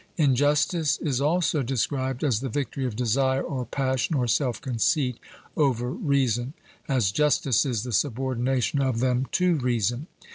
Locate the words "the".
2.39-2.49, 7.83-7.91